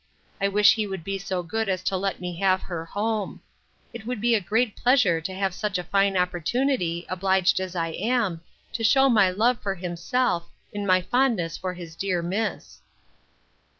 [0.41, 3.39] I wish he would be so good as to let me have her home.
[3.93, 7.89] It would be a great pleasure to have such a fine opportunity, obliged as I
[7.89, 8.41] am,
[8.73, 12.81] to shew my love for himself, in my fondness for his dear miss.